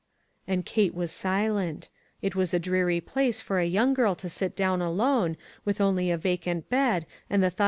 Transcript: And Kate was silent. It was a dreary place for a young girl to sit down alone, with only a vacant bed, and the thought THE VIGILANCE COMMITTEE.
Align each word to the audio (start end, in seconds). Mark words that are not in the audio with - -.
And 0.47 0.65
Kate 0.65 0.95
was 0.95 1.11
silent. 1.11 1.89
It 2.23 2.33
was 2.35 2.55
a 2.55 2.59
dreary 2.59 2.99
place 2.99 3.39
for 3.39 3.59
a 3.59 3.67
young 3.67 3.93
girl 3.93 4.15
to 4.15 4.29
sit 4.29 4.55
down 4.55 4.81
alone, 4.81 5.37
with 5.63 5.79
only 5.79 6.09
a 6.09 6.17
vacant 6.17 6.67
bed, 6.69 7.05
and 7.05 7.05
the 7.05 7.05
thought 7.05 7.09
THE 7.09 7.29
VIGILANCE 7.29 7.53
COMMITTEE. 7.53 7.59